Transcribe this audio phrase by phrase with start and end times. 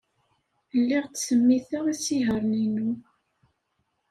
[0.79, 2.91] Lliɣ ttsemmiteɣ isihaṛen-inu.